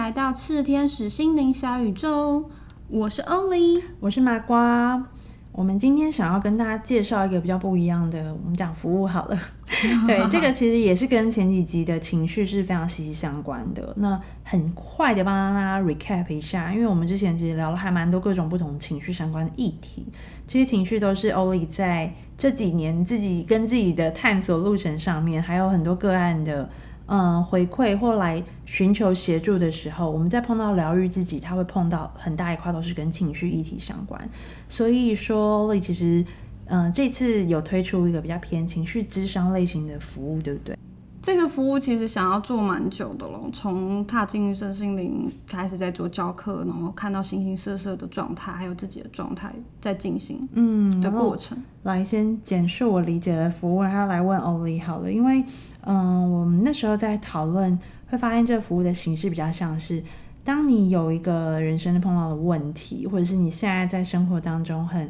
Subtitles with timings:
[0.00, 2.48] 来到炽天使心灵小宇宙，
[2.88, 5.04] 我是欧丽，我是麻瓜。
[5.52, 9.38] 我们今天想要跟大家介绍一个比较不一样的，我们讲服务好了。
[10.08, 13.92] 对，这个其实也是跟前几集的情绪是非常息息相关的。
[13.98, 20.06] 那很快的帮大家 recap 一下，因为我们之前其实聊了还蛮多各种不同情绪相关的议题，
[20.46, 26.70] 这些情绪都是欧丽在这几年自己跟自己的探索路程上面，还有很多个案的。
[27.12, 34.30] 嗯，回馈或来寻求协助的时候，我们在碰到疗愈自己，他会碰到很大一块都是跟情绪议题相关。
[34.68, 36.24] 所以说，其实，
[36.66, 40.78] 嗯，这次有推出一个比较偏情绪咨商类型的服务，对不对？
[41.22, 51.62] 这个服务其实想要做蛮久的了，从踏进身心灵开始在做教课，然后看到形形色色的状态，还有自己的状态在进行嗯的过程。
[51.82, 55.44] 来，先简述我理解的服务，然后来问欧丽好了，因为
[55.82, 60.02] 嗯，我们那时候在讨论，会发现这个服务的形式比较像是，
[60.42, 65.06] 当你有一个人生碰到的问题，或者是你现在在生活当中很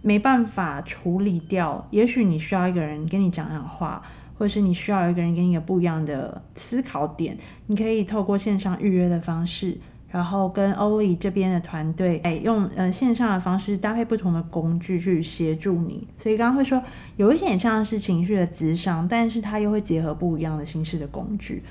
[0.00, 4.02] 没办法处理掉，也许你需要一个人跟你讲讲话。
[4.44, 7.34] 或是你需要一个人给你一个不一样的思考点，
[7.66, 9.74] 你可以透过线上预约的方式，
[10.10, 16.06] 然后跟欧丽这边的团队，哎，用呃线上的方式搭配不同的工具去协助你。
[16.18, 16.82] 所以刚刚会说
[17.16, 21.62] 有一点像是情绪的智商，但是它又会结合不一样的形式的工具。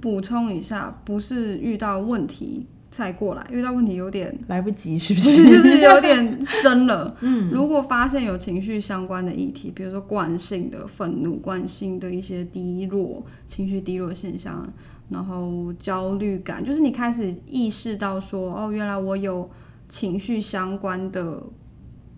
[0.00, 2.66] 补充一下，不是遇到问题。
[2.92, 5.44] 再过来，遇到问题有点来不及，是不是？
[5.48, 7.16] 就是有点深了。
[7.24, 14.70] 嗯，如果发现有情绪相关的议题，比如说惯性的愤怒、惯性的一些低落、情绪低落现象，
[15.08, 19.48] 然后焦虑感，就是你开始意识到说，哦，原来我有
[19.88, 21.42] 情绪相关的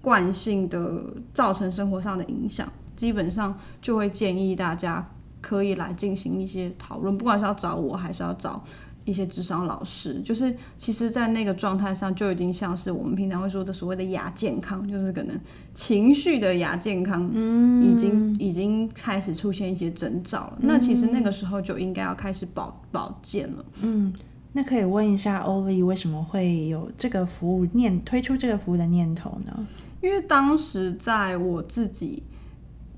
[0.02, 5.08] 惯性的造成生活上的影响，基本上就会建议大家
[5.40, 8.64] 可以来进行一些讨论，不管是要找我还是要找。
[9.04, 15.38] 一些智商老师，就是其实，在那个状态上就已经像是我们平常会说的所谓的亚健康，就是可能
[15.74, 20.58] 情绪的亚健康，嗯，已经已经开始出现一些征兆了。
[20.60, 23.64] 那其实那个时候就应该要开始保保健了。
[23.82, 24.10] 嗯，
[24.52, 29.66] 那可以问一下欧丽，为什么会有这个服务念推出这个服务的念头呢？
[30.00, 32.22] 因为当时在我自己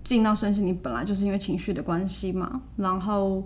[0.04, 3.42] 进到身心灵，本来就是因为情绪的关系嘛，然后。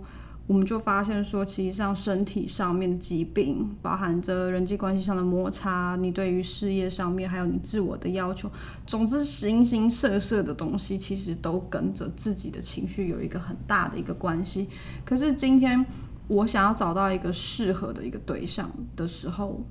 [0.51, 8.51] 我们就发现说，其实像身体上面的疾病，包含着人际关系上的摩擦，你对于事业上面，还有你自我的要求，
[8.85, 14.67] 总之形形色色的东西，其实都跟着自己的情绪有一个很大的一个关系。
[15.05, 15.85] 可是今天
[16.27, 19.63] 我想要找到一个适合的一个对象的时候。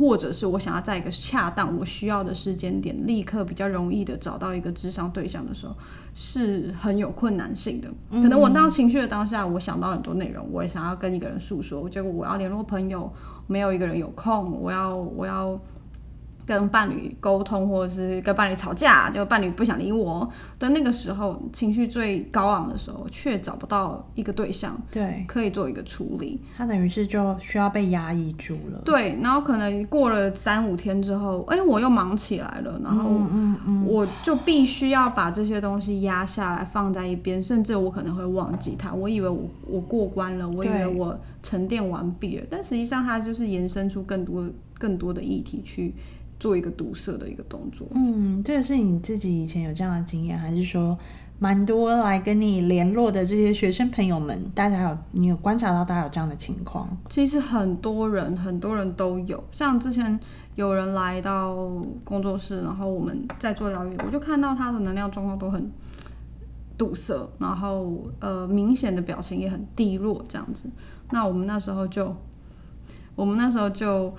[0.00, 5.76] 或者是我想要在一个恰当我需要的时间点，立刻比较容易的找到一个智商对象的时候，
[6.14, 7.90] 是很有困难性的。
[8.10, 13.12] 可能我当情绪的当下，我想到很多内容，我也想要跟一个人诉说，结果我要联络朋友，
[13.46, 15.60] 没有一个人有空，我要我要。
[16.50, 20.28] 跟伴侣沟通，或者是跟伴侣吵架，就伴侣不想理我
[20.58, 26.40] 的那个时候，情绪最高昂的时候，却找不到一个对象，对，可以做一个处理。
[26.56, 28.82] 他等于是就需要被压抑住了。
[28.84, 33.08] 对，然后可能过了三五天之后，哎，我又忙起来了，然后
[33.86, 38.92] 我就必须要把这些东西压下来，放在一边，甚至我可能会忘记它。
[38.92, 44.44] 我以为我我过关了，我以为我沉淀完毕了，但实际上它就是延伸出更多
[44.76, 45.94] 更多的议题去。
[46.40, 47.86] 做一个堵塞的一个动作。
[47.94, 50.96] 嗯，这个是你自己以前有这样的经验，还是说
[51.38, 56.88] 蛮多来跟你联络的这些学生朋友们，大家有你有观察到大家有这样的情况？
[57.10, 60.18] 其实很多人很多人都有，像之前
[60.54, 61.54] 有人来到
[62.04, 65.70] 工作室，然后我们在做疗愈，我就看到他的能量状况都很
[66.78, 70.64] 堵塞，然后呃明显的表情也很低落这样子。
[71.10, 72.16] 那我们那时候就，
[73.14, 74.14] 我们那时候就。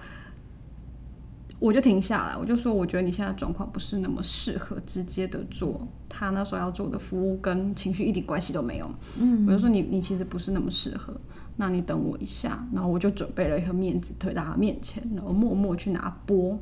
[1.61, 8.91] 我就停下来，我就说，我觉得你现在状况不是那么适合直接的做他那时候要做的服务，跟情绪一点关系都没有。
[9.19, 11.13] 嗯，我就说你你其实不是那么适合，
[11.57, 16.57] 那你等我一下，然后我就准备了一盒面子推到他面前，然后默默去拿波，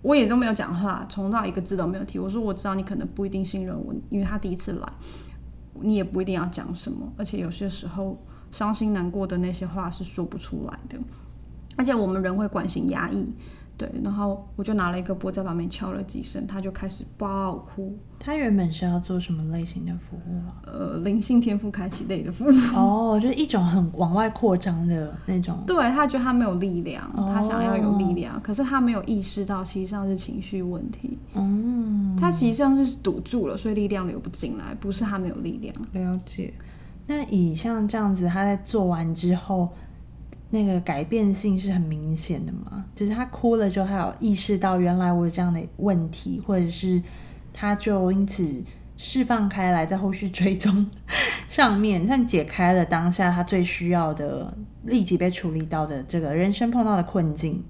[0.00, 2.18] 我也都没有讲话，从到一个字都没有提。
[2.18, 4.92] 我说我知道你可能不一定信任我，因为他第一次来，
[5.82, 8.18] 你也不一定要讲什么，而且有些时候
[8.50, 10.98] 伤心难过的那些话是说不出来的，
[11.76, 13.30] 而且我们人会惯性压抑。
[13.78, 17.96] 对，然后我就拿了一个波在旁边敲了几声，他就开始爆哭。
[18.18, 20.60] 他原本是要做什么类型的服务啊？
[20.66, 22.48] 呃，灵性天赋开启类的服务。
[22.74, 25.56] 哦，就是一种很往外扩张的那种。
[25.64, 31.16] 对他觉得他没有力量，他想要有力量，可是他没有意识到，其实上是情绪问题。
[31.34, 35.72] 嗯，他其实上是堵住了，所以力量流不进来，不是他没有力量。
[35.92, 36.52] 了解。
[37.06, 39.68] 那以像这样子，他在做完之后。
[40.50, 42.84] 那个改变性是很明显的嘛？
[42.94, 47.02] 就是他哭了之后，他有意识到原来我有这样的问题，或者是
[47.52, 48.62] 他就因此
[48.96, 50.86] 释放开来，在后续追踪
[51.48, 57.62] 上面，但解开了当下他最需要的、立即被处理到的这个人生碰到的困境。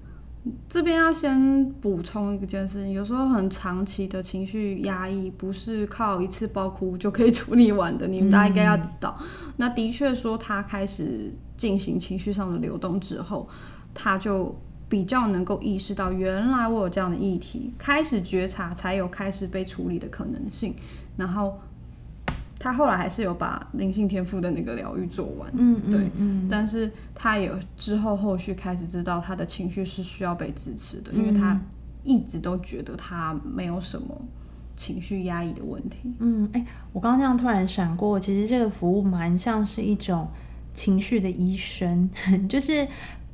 [0.67, 8.07] 这边要先补充一件事情，有时候很长期的情绪压抑，不是靠一次爆哭就可以处理完的。
[8.07, 9.17] 你们大家应该要知道，
[9.57, 13.47] 那的确说他开始进行情绪上的流动之后，
[13.93, 14.55] 他就
[14.87, 20.73] 比较能够意识到，原来我有这样的议题，开始觉察，才有开始被处理的可能性，
[21.17, 21.59] 然后。
[22.59, 31.57] 他后来还是有把灵性天赋的那个疗愈做完，嗯，对，嗯，但是他也之后后续开始知道他的情绪是需要被支持的，因为他
[32.03, 34.13] 一直都觉得他没有什么
[34.75, 36.13] 情绪压抑的问题。
[36.19, 40.27] 嗯，哎，我刚刚这样突然闪过，其实这个服务蛮像是一种
[40.73, 42.09] 情绪的医生，
[42.49, 42.85] 就是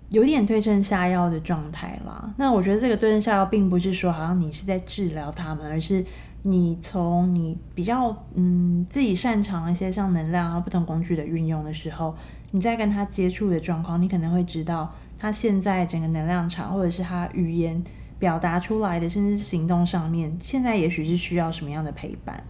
[0.10, 2.32] 有点对症下药的状态啦。
[2.38, 6.06] 那我觉得这个对症下药，并不是说好像你是在治疗他们，而是。
[6.48, 12.16] 你从你比较嗯自己擅长一些像能量啊不同工具的运用的时候，
[12.52, 17.84] 你在跟他接触的状况，你可能会知道他现在整个能量场，或者是他语言
[18.20, 22.44] 表达出来的，甚至行动上面，现在也许是需要什么样的陪伴。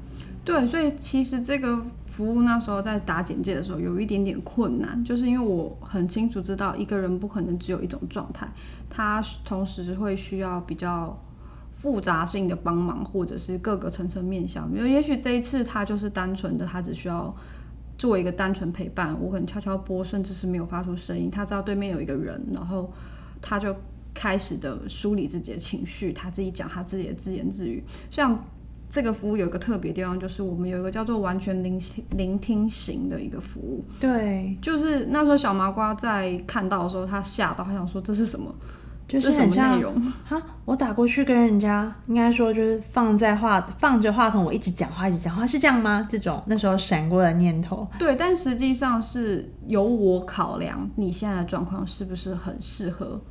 [0.43, 8.45] 对，所以其实这个服务那时候在打简介的时候有一点点困难，就是因为我很清楚知道一个人不可能只有一种状态，
[8.89, 11.17] 他同时会需要比较。
[11.85, 17.31] 复杂性的帮忙，或者是各个层层面向，比如也许这一次他就是单纯的，他只需要
[17.95, 22.91] 做一个单纯陪伴，我可能悄悄播，甚至是没有发出声音，他知道对面有一个人，然后
[23.39, 23.75] 他就
[24.15, 27.83] 开始的梳理自己的情绪，他自己讲他自己的自言自语。
[28.09, 28.43] 像
[28.89, 31.79] 这个服务有一个特别地方，就是我们有一个叫做完全聆
[32.17, 33.85] 聆听型的一个服务。
[33.99, 38.55] 对，就是那时候小麻瓜在看到的时候，他吓到，他想说这是什么。
[39.07, 39.79] 就是很像
[40.23, 46.07] 哈，我打过去跟人家，应该说就是放在话放着话筒，我一直讲话，一直讲话，是这样吗？
[46.09, 53.21] 这种那时候闪过的念头，对，但实际上是由我考量你现在的状况是不是很适合。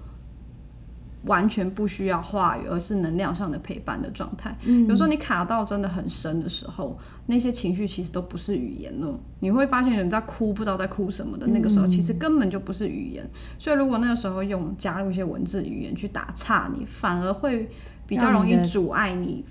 [1.26, 4.56] 完全不需要话语，而是能量上的陪伴的状态。
[4.88, 9.18] 有时候你卡到真的很深的时候，那些情绪其实都不是语言了。
[9.40, 13.28] 你会发现人在哭，不知道在哭什么的那个时候，其实根本就不是语言。
[13.58, 17.68] 所以如果那个时候用加入一些文字语言去打岔，你反而会
[18.06, 19.44] 比较容易阻碍你。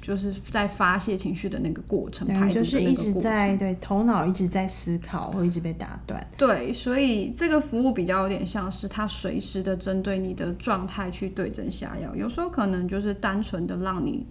[0.00, 6.26] 就是在发泄情绪的那个过程，排就是一直在对头脑一直在思考，会一直被打断。
[6.38, 12.16] 对，所以这个服务比较有点像是它随时的针对你的状态去对症下药。
[12.16, 14.26] 有时候可能就是单纯的让你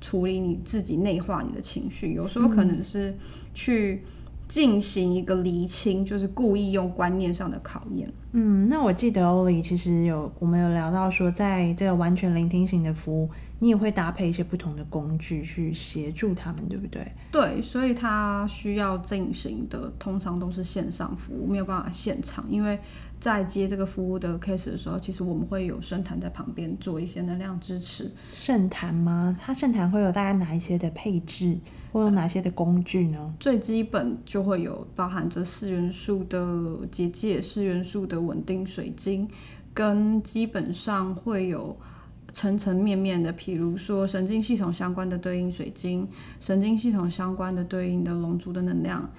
[0.00, 3.12] 处理你自己内化你的情绪，有时候可能是
[3.52, 4.04] 去
[4.46, 8.08] 进行一个厘清，就是故意用观念上的考验。
[8.32, 13.28] 嗯，那我记得欧里其实有我们有聊到说，在这个完全聆听型的服务。
[13.60, 17.10] 你也会搭配一些不同的工具去协助他们，对不对？
[17.32, 22.78] 对，所以他需要进行的通常都是线上服务，没有办法现场，因为
[23.18, 28.08] 在接这个服务的 case 的时候，其实我们会有圣坛在旁边做一些能量支持。
[28.32, 29.36] 圣坛吗？
[29.40, 31.58] 它圣坛会有大概哪一些的配置，
[31.90, 33.34] 会有哪些的工具呢？
[33.40, 39.28] 最基本就会有包含着四元素的结界、四元素的稳定水晶，
[39.74, 41.76] 跟基本上会有。
[42.32, 46.06] 层层面面的，譬如说神经系统相关的对应水晶，
[46.38, 49.10] 神经系统相关的对应的龙珠的能量，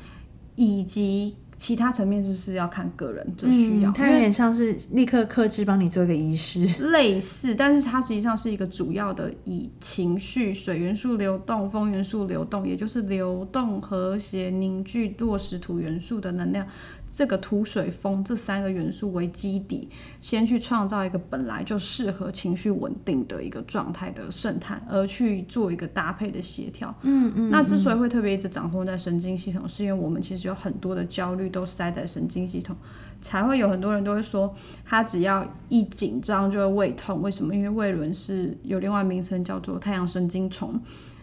[0.56, 3.92] 以及其他层面就是要看个人的需要。
[3.92, 16.66] 它有点像是立刻克制帮你做一个仪式，类似，但是它实际上是一个主要的以情绪、水元素流动、风元素流动，也就是流动、和谐、凝聚、落实土元素的能量。
[17.12, 19.90] 这个土水风这三个元素为基底，
[20.22, 26.96] 先去创造一个本来就适合情绪稳定的一个状态的圣坛，而去做一个搭配的协调。
[27.02, 27.50] 嗯嗯。
[27.50, 32.76] 那之所以会特别一直掌控在神经系统，是因为我们其实有很多的焦虑都塞在神经系统，
[33.20, 37.22] 才会有很多人都会说，他只要一紧张就会胃痛。
[37.22, 37.54] 为什么？
[37.54, 40.80] 因为胃轮是有另外名称叫做太阳神经虫。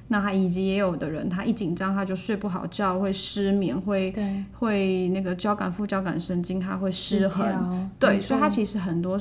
[0.09, 4.15] 那他以及也有的人，他一紧张他就睡不好觉，会失眠，会
[4.53, 9.21] 会那个交感副交感神经他会失衡，对，所以他其实很多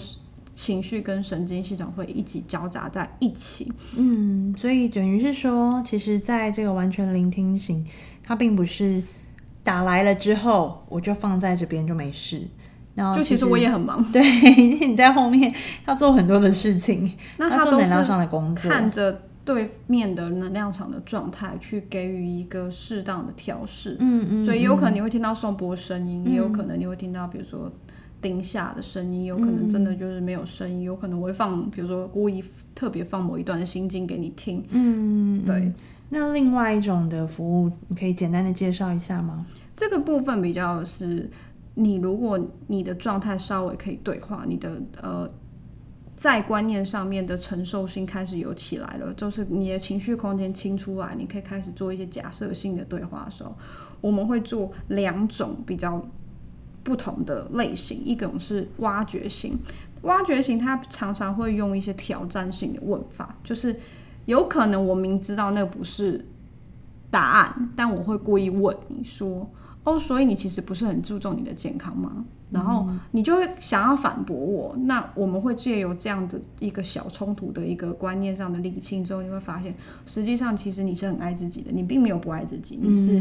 [0.53, 3.73] 情绪跟神经系统会一起交杂在一起。
[3.97, 7.83] 嗯，所以等于是说，其实在这个完全聆听型，
[8.21, 9.01] 它并不是
[9.65, 12.47] 打来了之后我就放在这边就没事，
[12.93, 14.21] 然后就其实我也很忙， 对，
[14.87, 15.53] 你在后面
[15.87, 19.21] 要做很多的事情， 那他做能量上的工作，看着。
[19.45, 23.95] 对面的能量场的状态，去给予一个适当的调试。
[23.99, 24.43] 嗯嗯。
[24.43, 27.71] 所以有可能你会听到颂钵声音，也有可能你会听到，比如说
[28.19, 32.43] 丁下的声音，有可能真的就是没有声音，有可能我会放，比如说故意
[32.73, 34.65] 特别放某一段的心经给你听。
[34.71, 35.71] 嗯，对。
[36.17, 39.45] 那另外一种的服务，你可以简单的介绍一下吗？
[39.75, 41.29] 这个部分比较是，
[41.73, 45.29] 你如果你的状态稍微可以对话，你的呃。
[46.17, 53.53] 在观念上面的承受性开始有起来了，就是你的情绪空间清出来，你可以开始做一些假设性的对话的时候，
[53.99, 56.01] 我们会做两种比较
[56.83, 59.59] 不同的类型，一种是挖掘型，
[60.03, 63.75] 挖掘型它常常会用一些挑战性的问法，就是
[64.25, 66.25] 有可能我明知道那不是
[67.09, 69.49] 答案，但我会故意问你说。
[69.83, 72.25] 哦，所以你其实不是很注重你的健康吗？
[72.49, 74.75] 然后你就会想要反驳我。
[74.85, 79.75] 那我们会借由这样的一个小冲突的一个观念上的理清之后，你会发现，
[80.07, 82.79] 实际上其实你是很爱自己的，你并没有不爱自己。
[82.81, 83.19] 你是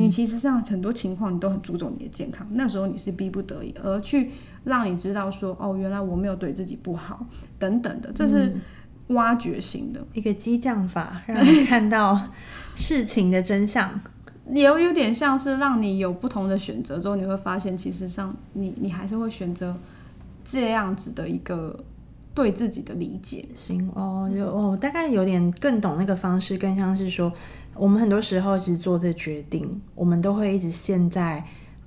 [0.00, 2.46] 你其实上很多情况你都很注重你的健康。
[2.52, 4.30] 那时候你是逼不得已而去
[4.62, 7.26] 让你知道说，哦，原来我没有对自己不好
[7.58, 8.54] 等等的，这是
[9.08, 12.28] 挖掘型的一个激将法，让你看到
[12.74, 14.00] 事情的真相。
[14.52, 19.74] 也有点像是让你有不同的选择之后，你会发现，其实上你你还是会选择
[20.44, 21.78] 这样子的一个
[22.34, 23.46] 对自己的理解。
[23.54, 27.32] 行哦，有哦，大概有点更懂那个方式，更像是说，
[27.74, 31.42] 我们很多时候其实做这决定，我们都会一直陷在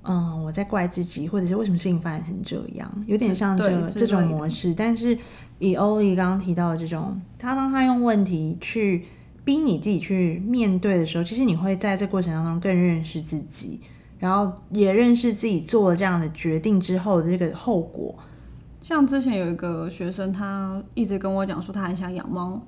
[0.08, 4.74] 嗯，我在怪自己，或者是为什么事情发展成这样，有点像这这种模式。
[4.74, 5.16] 但是
[5.60, 9.04] 以欧丽刚刚提到的这种，他当他用问题去。
[9.44, 13.80] 逼你自己去面对的时候，其实你会在这过程当中更认识自己，
[14.18, 18.14] 然后也认识自己做了这样的决定之后的这个后果。
[18.82, 22.60] 像之前有一个学生，他一直跟我讲说他很想养猫，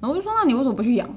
[0.00, 1.08] 然后我就说那你为什么不去养？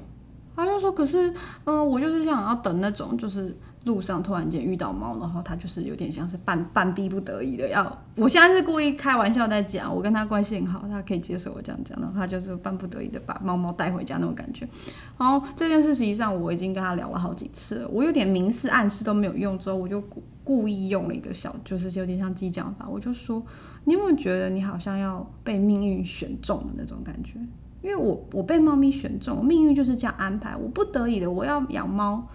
[0.54, 3.56] 他就说可是，嗯，我就是想要等那种就是。
[3.84, 7.98] 路上突然间遇到猫，然后他就是有点像是半半逼不得已的要。
[8.16, 14.68] 我现在是故意开玩笑在讲，我跟他关系很好，他可以接受我这样讲，然后他就是半不得已的把猫猫带回家那种感觉。
[15.16, 23.42] 然后这件事实际上我已经跟他聊了好几次了，我有点明示暗示都没有用，之后我就故故意用了一个小，就是有点像激将法，我就说
[23.84, 27.38] 你有没有觉得你好像要被命运选中的那种感觉？
[27.80, 32.26] 因为我我被猫咪选中，命运就是这样安排，我不得已的我要养猫。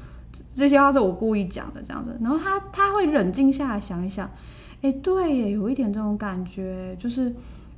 [0.55, 4.29] 这些话是我故意讲的，这样子，然后他他会冷静下来想一想，
[4.81, 7.33] 哎，对，有一点这种感觉，就是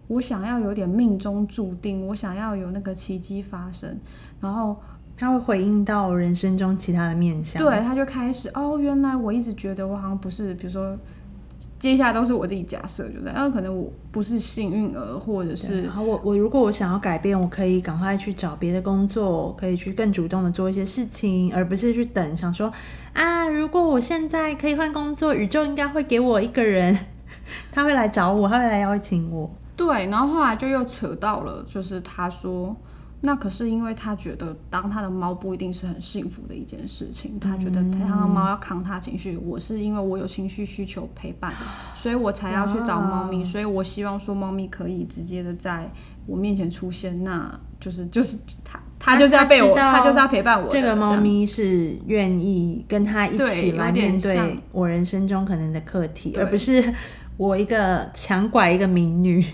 [0.07, 3.97] 我想要有点命中注定，我想要有那个奇迹发生，
[4.39, 4.75] 然后
[5.17, 10.97] 他会回应到人生中其他的面相，对，他就开始，哦，原来我一直觉得我好像不是，比如说。
[11.85, 13.51] 接下来都是我自己假设，就这样。
[13.51, 22.73] 可能我不是幸运儿，或者是好，我我如果我想要改变，我可以赶快去找别的工作，可以去更主动的做一些事情，而不是去等，想说
[23.13, 26.97] 啊，如果我现在可以换工作，宇宙应该会给我一个人，
[27.71, 29.47] 他会来找我，他会来邀请我。
[29.75, 32.75] 对，然后后来就又扯到了，就是他说。
[33.21, 39.35] 那可是因为他觉得当他的猫不一定是很幸福的一件事情，他觉得他的猫要扛他情绪。
[39.37, 41.53] 我是因为我有情绪需求陪伴，
[41.95, 43.43] 所以我才要去找猫咪。
[43.43, 45.89] 所以我希望说猫咪可以直接的在
[46.27, 50.69] 我面前出现，那就是 就是他他就是要被我，他就是要陪伴我。
[50.69, 56.93] 这个猫咪是愿意跟他一起来面对我人生中可能的课题，而不是。
[57.37, 59.45] 我一个强拐一个民女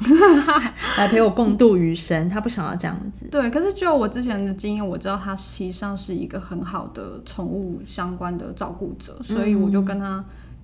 [1.00, 3.25] 来陪我共度余生，他不想要这样子。
[3.31, 10.23] 对，可是就我之前的经验，我知道他实际上是一个很好的宠物相关的照顾者，所以我就跟他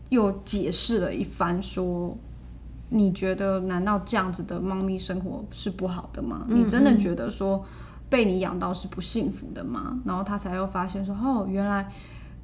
[0.10, 2.16] 又解释了一番，说
[2.90, 6.46] 你觉得难道这样子的猫咪生活是不好的吗？
[6.48, 7.66] 你真的觉得说
[8.10, 10.00] 被你养到是不幸福的吗？
[10.06, 11.92] 然后他才又发现说，哦，原来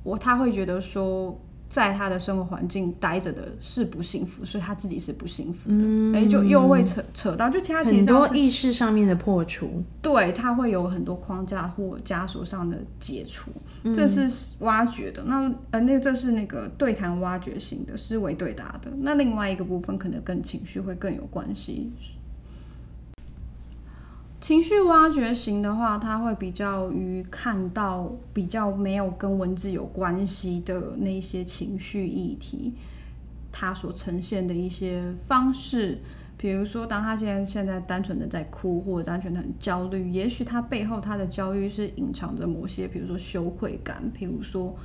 [0.02, 1.40] 我他会觉得说。
[1.74, 6.20] 在他的生活环境待着的是不幸福，所以他自己是不幸福的。
[6.20, 13.50] 哎，就又会扯扯到，就其他很多意识上面的破除，对他会有很多框架或枷锁上的解除，
[13.92, 15.24] 这是挖掘的。
[15.24, 18.92] 那呃，那这是那个对谈挖掘型的思维对答的。
[19.00, 21.92] 那另外一个部分可能跟情绪会更有关系。
[24.44, 32.74] 情绪挖掘型的话，他会比较于看到比较没有跟文字有关系的那些情绪议题，
[33.54, 35.98] 他所呈现的一些方式，
[36.36, 44.76] 比如说，当他现在现在单纯的在哭，或者单纯的很焦虑，也许他背后他的焦虑是隐藏着某些，比如说羞愧感，比如说，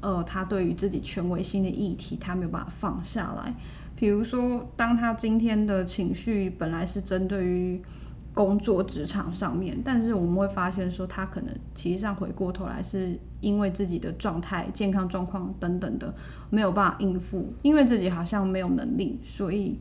[0.00, 3.54] 呃，他对于自己权威性的议题，他没有办法放下来，
[3.94, 7.82] 比如说，当他今天的情绪本来是针对于。
[8.34, 16.12] 工作职场上面，但是我们会发现说，他可能其实上回过头来，是因为自己的状态、健康状况等等的
[16.50, 19.78] 没有办法应付，因为自己好像没有能力，所以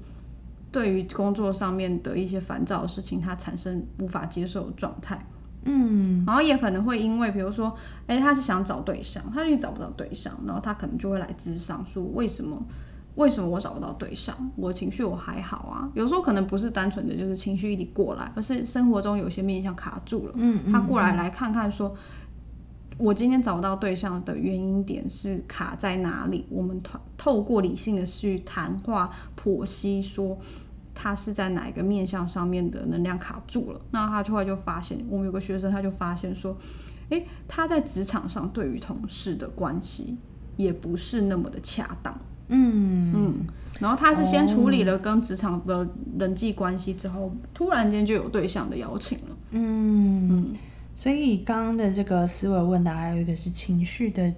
[0.72, 5.26] 对于工作上面的一些烦躁的事情，他产生无法接受的状态。
[5.66, 12.62] 嗯，然后也可能会因为，比如说，哎，他是想找对象，他就找不到对象，然后他可能就会来咨商，说为什么？
[13.16, 14.36] 为什么我找不到对象？
[14.56, 15.90] 我情绪我还好啊。
[15.94, 20.34] 有时候可能不是单纯的就是情绪一直过来，而是生活中有些面向卡住了。
[20.36, 21.94] 嗯，他过来来看看说，
[22.98, 26.46] 我今天找不到对象的原因点是卡在哪里？
[26.50, 30.38] 我们透透过理性的去谈话剖析说。
[30.96, 33.82] 他是在哪一个面相上面的能量卡住了？
[33.90, 36.56] 那他后来就发现，我们有个学生他就发现说，
[37.10, 40.16] 诶，他在职场上对于同事的关系
[40.56, 42.16] 也不是那么的恰当。
[42.54, 43.48] 嗯嗯，
[43.80, 45.88] 然后他是先处理了跟职场的
[46.20, 49.38] 人际关系之后，突然间就有对象的邀请了。
[49.52, 50.54] 嗯嗯，
[50.96, 54.34] 所以刚刚的这个思维问答，还有一个是情绪的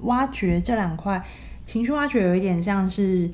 [0.00, 1.24] 挖掘，这两块
[1.64, 3.30] 情绪挖掘有一点像是，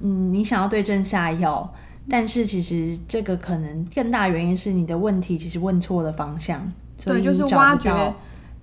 [0.00, 1.72] 嗯，你想要对症下药。
[2.10, 6.66] 但是其实这个可能更大原因是你的问题其实问错了方向，
[7.04, 7.90] 对，就是挖掘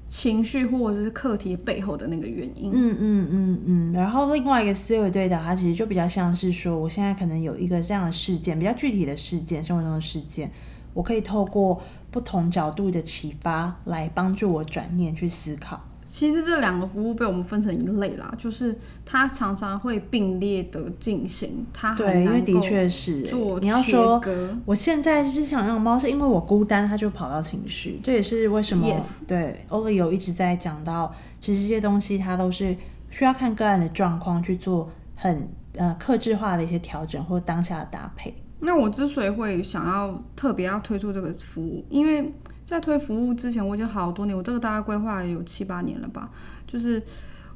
[0.08, 2.72] 情绪或者是课题背后的那个原因。
[2.74, 3.94] 嗯嗯嗯嗯。
[3.94, 10.50] 然后另外一个思维对的，它其实就比较像是说，我现在可能有一个这样的事件，比较具体的事件，生活中的事件，
[10.94, 11.82] 我可以透过
[12.12, 15.82] 不同角度的启发来帮助我转念去思考。
[16.08, 24.22] 其实这两个服务被我们分成一类啦，就是它常常会并列的进行，它对，因为的确是做你要说，
[24.66, 28.88] 我现在就是想养猫，是因为我孤单，它就跑到情绪，这也是为什么
[29.28, 32.78] 对欧丽有一直在讲到，其实这些东西它都是
[33.10, 38.34] 需要看个案的状况去做很呃克制化的一些调整或当下的搭配。
[38.60, 42.32] 那我之所以会想要特别要推出这个服务，因为。
[42.66, 46.32] 在推服务之前，我已经好多年，我这个大概规划有七八年了吧。
[46.66, 47.01] 就是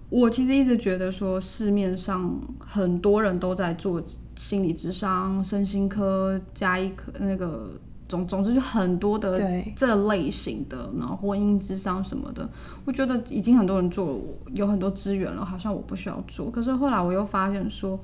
[0.10, 4.02] 我其实一直觉得说，市面上很多人都在做
[4.36, 7.72] 心理智商、身心科、加一科那个
[8.08, 9.41] 总总之就很多的
[9.76, 12.48] 这类型的，然后婚姻智商什么的，
[12.86, 14.22] 我觉得已经很多人做，
[14.54, 16.52] 有很多资源了，好像我不需要做。
[16.52, 18.00] 可是后来我又发现说。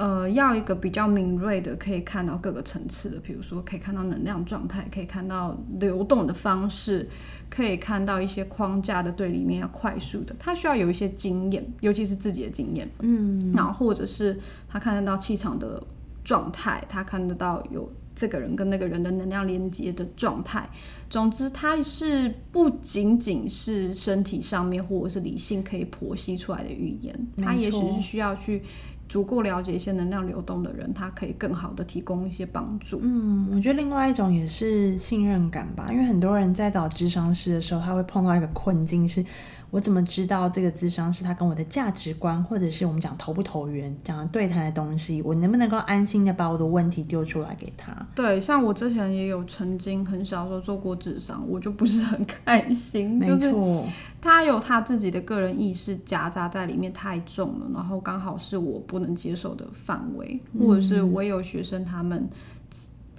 [0.00, 7.06] 呃，要一个比较敏锐的，可以看到各个层次的，比如说可以看到能量状态，可以看到流动的方式，
[7.50, 15.82] 可以看到一些框架的对立面要快速的，他需要有一些经验，尤其是自己的经验，嗯，然后或者是他看得到气场的
[16.24, 20.66] 状态，他看得到有这个人跟那个人的能量连接的状态，
[21.10, 28.62] 总之他是不仅仅是身体上面或者是理性可以剖析出来的语言，他也许是需要去。
[29.10, 33.00] 足够了解一些能量流动的人，他可以更好的提供一些帮助。
[33.02, 39.22] 嗯，我觉得另外一种也是信任感吧，因为很多人在找智商师的时候，他会碰到一个困境是。
[39.70, 47.94] 我怎么知道这个智商是他跟我的价值观，或者是我们讲投不投缘，讲对谈的东西，我能不能够安心的把我的问题丢出来给他？
[48.14, 53.18] 对，像我之前也有曾经很小时候做过智商，我就不是很开心。
[53.18, 53.86] 没错，
[54.20, 62.28] 他有他自己的个人意识夹杂在里面太重了，然后刚好是我不能接受的范围，或者是我有学生他们。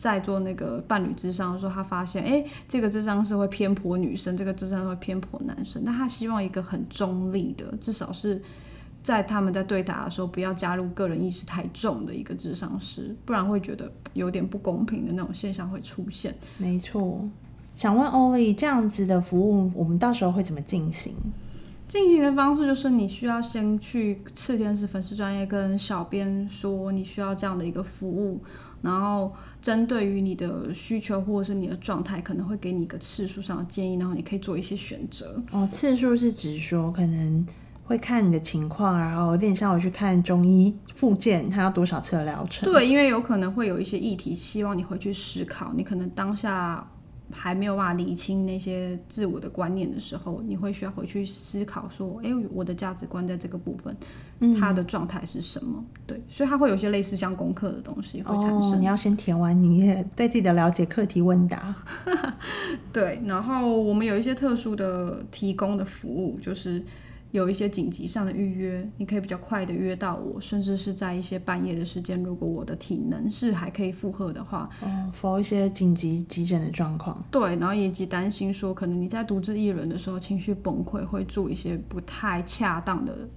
[0.02, 5.84] 在做那个伴侣智商的时候，他发现，哎，这个智商是会偏颇女生，这个智商会偏颇男生。
[5.86, 8.42] 那他希望一个很中立的，至少是
[9.04, 16.36] 在他们在对答的时候，不要加入个人意识太重的一个智商师，不然会觉得有点不公平的那种现象会出现。
[16.58, 17.24] 没错，
[17.76, 21.14] 想问欧丽，这样子的服务，我们到时候会怎么进行？
[21.88, 28.42] 进行的方式就是你需要先去赤天使粉丝专业跟小编说你需要这样的一个服务，
[28.82, 35.42] 然后针对于你的需求或者是你的状态，可能会给你一个次数上的建议，然后你可以做一些选择。
[35.52, 37.46] 哦，次数是指说可能
[37.84, 42.72] 会看你的情况，然后有点像我去看中医复健，它要多少次的疗程？
[42.72, 46.88] 对，因为有可能会有一些议题，希望你回去思考，你可能当下。
[47.32, 53.96] 还没有办法理清那些自我的观念的时候，你会需要回去思考说：“哎，我的价值观在这个部分，
[54.60, 58.80] 它的状态是什么？”对，所以它会有些类似像功课的东西会产生。
[58.80, 61.76] 你要先填完你也对自己的了解课题问答。
[62.94, 66.84] 对，然后我们有一些特殊的提供的服务，就是。
[67.32, 77.24] 有一些紧急上的预约，你可以比较快的约到我，甚至是在一些半夜的时间，如果我的体能是还可以负荷的话，哦，否一些紧急急诊的状况。
[77.32, 83.30] 对，然后以及担心说，可能你在独自一人的时候情绪崩溃，会做一些不太恰当的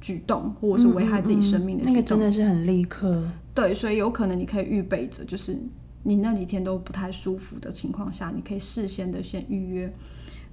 [0.00, 1.94] 举动，或者是危害自己生命的举动。
[1.94, 3.28] 那个真的是很立刻。
[3.52, 5.58] 对，所以有可能你可以预备着，就是
[6.04, 9.92] 你那几天都不太舒服的情况下，你可以事先的先预约。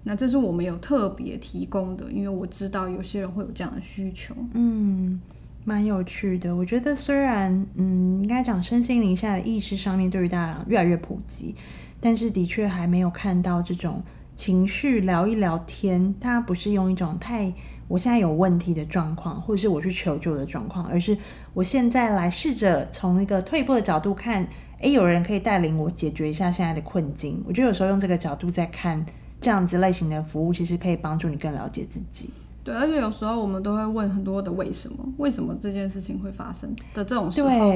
[0.08, 4.36] 那这是我们有特别提供的，因为我知道有些人会有这样的需求。
[4.54, 5.20] 嗯，
[5.64, 6.56] 蛮有趣的。
[6.56, 11.56] 我觉得虽然嗯，应该讲身心灵下的意识上面对于大家越来越普及，
[12.00, 14.04] 但是的确还没有看到这种
[14.36, 17.52] 情绪聊一聊天，它不是用一种太
[17.88, 21.18] 我现在有问题的状况，或者是我去求救的状况，而是
[21.56, 24.48] 我现在来试着从一个退步的角度看，
[24.82, 27.44] 诶，有人可以带领我解决一下现在的困境。
[27.48, 29.04] 我觉得有时候用这个角度在看
[29.46, 32.32] 这样子类型的服务，其实可以帮助你更了解自己。
[32.64, 37.72] 对，而且有时候我们都会问很多的为什么，为什么这件事情会发生的这种时候，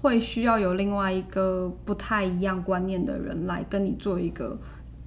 [0.00, 4.58] 会需要有另外一个不太一样观念的人来跟你做一个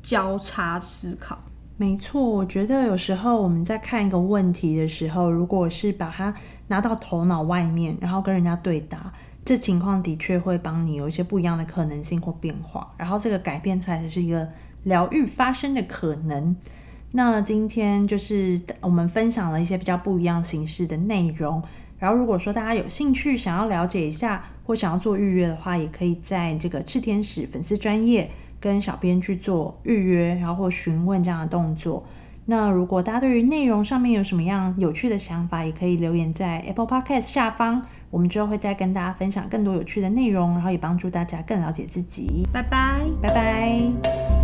[0.01, 1.37] 交叉思考。
[1.75, 6.33] 没错，我觉得有时候我们在看一个问题的时候，如果是把它
[6.67, 9.11] 拿到头脑外面，然后跟人家对答，
[9.43, 14.47] 这情况的确会帮你有一些不一样的可能性或变化，然后这个改变才是一个
[14.85, 16.55] 疗愈发生的可能。
[17.11, 21.61] 那今天就是我们分享了一些比较不一样形式的内容。
[21.97, 32.05] 然后如果说大家有兴趣想要了解一下，或想要做预约的话，也可以在这个赤天使粉丝专业跟小编去做预约，然后或询问这样的动作。
[32.47, 42.45] 那如果大家对于内容上面有什么样有趣的想法，也可以留言在 Apple Podcast 下方，我们之后会再跟大家分享更多有趣的内容，然后也帮助大家更了解自己。
[42.51, 44.34] 拜拜，拜拜。